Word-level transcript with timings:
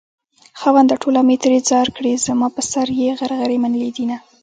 خاونده 0.59 0.95
ټوله 1.01 1.21
مې 1.27 1.35
ترې 1.43 1.59
ځار 1.69 1.87
کړې 1.97 2.13
زما 2.25 2.47
په 2.55 2.61
سر 2.71 2.87
يې 2.99 3.09
غرغرې 3.19 3.57
منلي 3.63 3.91
دينه 3.97 4.17